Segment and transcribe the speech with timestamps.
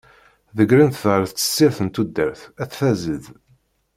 [0.57, 3.23] Ḍeggren-t ɣer tessirt n tudert ad t-tezḍ.